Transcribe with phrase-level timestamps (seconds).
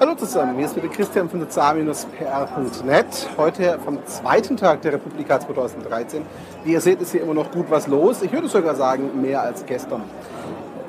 [0.00, 3.28] Hallo zusammen, hier ist wieder Christian von sozial-pr.net.
[3.36, 6.22] Heute vom zweiten Tag der Republika 2013.
[6.62, 8.22] Wie ihr seht, ist hier immer noch gut was los.
[8.22, 10.04] Ich würde sogar sagen, mehr als gestern.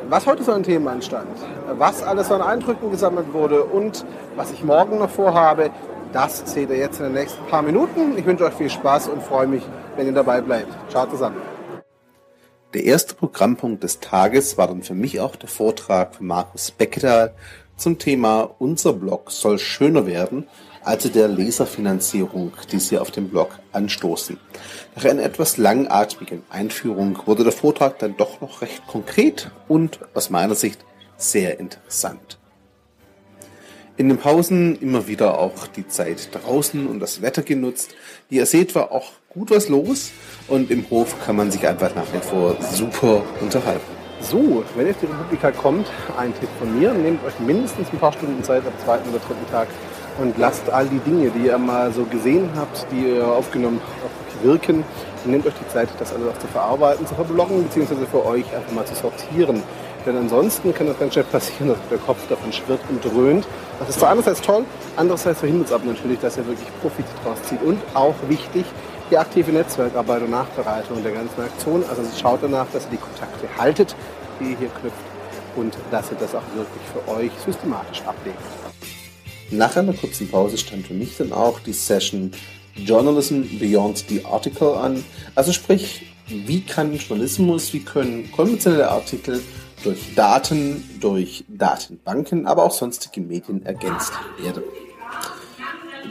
[0.10, 1.28] Was heute so ein Thema anstand,
[1.76, 4.06] was alles an Eindrücken gesammelt wurde und
[4.36, 5.72] was ich morgen noch vorhabe,
[6.14, 8.16] das seht ihr jetzt in den nächsten paar Minuten.
[8.16, 9.64] Ich wünsche euch viel Spaß und freue mich,
[9.96, 10.72] wenn ihr dabei bleibt.
[10.92, 11.38] Ciao zusammen.
[12.76, 17.34] Der erste Programmpunkt des Tages war dann für mich auch der Vortrag von Markus Beckedahl
[17.80, 20.48] zum Thema Unser Blog soll schöner werden,
[20.84, 24.38] also der Leserfinanzierung, die Sie auf dem Blog anstoßen.
[24.96, 30.30] Nach einer etwas langatmigen Einführung wurde der Vortrag dann doch noch recht konkret und aus
[30.30, 30.86] meiner Sicht
[31.18, 32.38] sehr interessant.
[33.98, 37.94] In den Pausen immer wieder auch die Zeit draußen und das Wetter genutzt.
[38.30, 40.12] Wie ihr seht, war auch gut was los
[40.48, 43.99] und im Hof kann man sich einfach nach wie vor super unterhalten.
[44.22, 45.88] So, wenn ihr auf die Republika kommt,
[46.18, 49.50] ein Tipp von mir, nehmt euch mindestens ein paar Stunden Zeit am zweiten oder dritten
[49.50, 49.68] Tag
[50.20, 54.44] und lasst all die Dinge, die ihr mal so gesehen habt, die ihr aufgenommen habt,
[54.44, 54.84] wirken.
[55.24, 58.46] Und nehmt euch die Zeit, das alles auch zu verarbeiten, zu verbloggen, beziehungsweise für euch
[58.54, 59.64] einfach mal zu sortieren.
[60.06, 63.48] Denn ansonsten kann das ganz schnell passieren, dass der Kopf davon schwirrt und dröhnt.
[63.80, 64.64] Das ist zwar einerseits toll,
[64.96, 67.62] andererseits verhindert es aber natürlich, dass ihr wirklich Profit draus zieht.
[67.64, 68.66] Und auch wichtig,
[69.10, 71.84] die aktive Netzwerkarbeit und Nachbereitung der ganzen Aktion.
[71.90, 73.96] Also schaut danach, dass ihr die Kontakte haltet,
[74.40, 74.98] die ihr hier knüpft
[75.56, 78.38] und dass ihr das auch wirklich für euch systematisch ablegt.
[79.52, 82.32] Nach einer kurzen Pause stand für mich dann auch die Session
[82.76, 85.04] Journalism Beyond the Article an.
[85.36, 89.42] Also sprich, wie kann Journalismus, wie können konventionelle Artikel
[89.84, 94.64] durch Daten, durch Datenbanken, aber auch sonstige Medien ergänzt werden.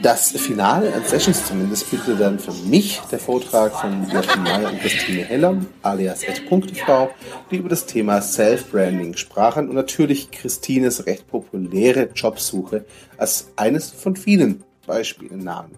[0.01, 4.79] Das Finale an Sessions zumindest bildete dann für mich der Vortrag von Joachim Meyer und
[4.79, 7.09] Christine Heller, alias Punktefrau,
[7.51, 12.85] die über das Thema Self-Branding sprachen und natürlich Christines recht populäre Jobsuche
[13.17, 15.77] als eines von vielen Beispielen nahmen.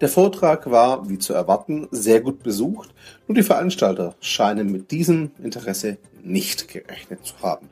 [0.00, 2.92] Der Vortrag war, wie zu erwarten, sehr gut besucht,
[3.28, 7.68] nur die Veranstalter scheinen mit diesem Interesse nicht gerechnet zu haben.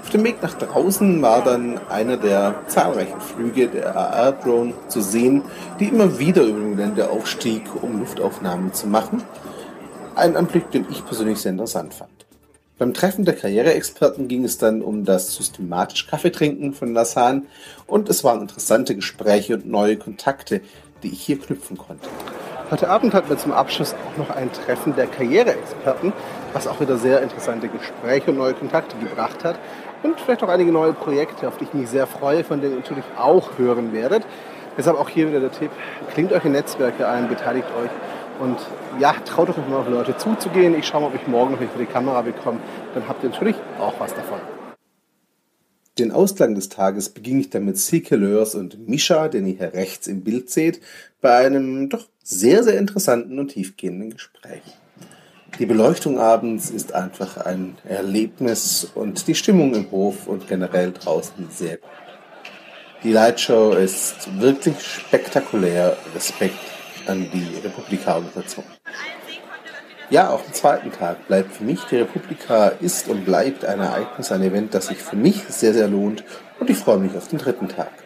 [0.00, 5.42] Auf dem Weg nach draußen war dann einer der zahlreichen Flüge der AR-Drone zu sehen,
[5.80, 9.22] die immer wieder über dem Gelände aufstieg, um Luftaufnahmen zu machen.
[10.14, 12.10] Ein Anblick, den ich persönlich sehr interessant fand.
[12.78, 17.46] Beim Treffen der Karriereexperten ging es dann um das systematisch Kaffeetrinken von Lassan
[17.86, 20.60] und es waren interessante Gespräche und neue Kontakte,
[21.02, 22.06] die ich hier knüpfen konnte.
[22.68, 26.12] Heute Abend hatten wir zum Abschluss auch noch ein Treffen der Karriereexperten,
[26.52, 29.56] was auch wieder sehr interessante Gespräche und neue Kontakte gebracht hat
[30.02, 32.80] und vielleicht auch einige neue Projekte, auf die ich mich sehr freue, von denen ihr
[32.80, 34.26] natürlich auch hören werdet.
[34.76, 35.70] Deshalb auch hier wieder der Tipp,
[36.12, 37.90] klingt euch in Netzwerke ein, beteiligt euch
[38.44, 38.58] und
[38.98, 40.76] ja, traut euch mal auf Leute zuzugehen.
[40.76, 42.58] Ich schaue mal, ob ich morgen noch für die Kamera bekomme.
[42.94, 44.40] Dann habt ihr natürlich auch was davon.
[45.98, 50.06] Den Ausklang des Tages beging ich dann mit Sekeleurs und Mischa, den ihr hier rechts
[50.08, 50.80] im Bild seht,
[51.22, 54.62] bei einem doch sehr, sehr interessanten und tiefgehenden Gespräch.
[55.58, 61.48] Die Beleuchtung abends ist einfach ein Erlebnis und die Stimmung im Hof und generell draußen
[61.50, 61.90] sehr gut.
[63.02, 65.96] Die Lightshow ist wirklich spektakulär.
[66.14, 66.58] Respekt
[67.06, 68.64] an die Republika-Organisation.
[70.08, 74.30] Ja, auch am zweiten Tag bleibt für mich die Republika ist und bleibt ein Ereignis,
[74.30, 76.22] ein Event, das sich für mich sehr, sehr lohnt
[76.60, 78.05] und ich freue mich auf den dritten Tag.